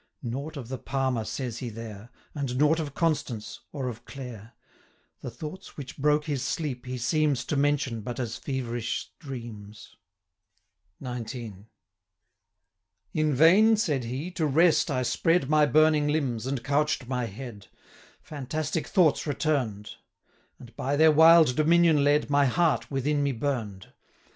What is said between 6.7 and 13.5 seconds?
he seems To mention but as feverish dreams. XIX. 'In